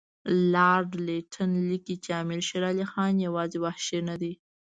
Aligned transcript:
لارډ 0.53 0.89
لیټن 1.07 1.51
لیکي 1.69 1.95
چې 2.03 2.09
امیر 2.21 2.41
شېر 2.47 2.63
علي 2.69 2.83
یوازې 3.27 3.57
وحشي 3.61 3.99
نه 4.09 4.15
دی. 4.21 4.33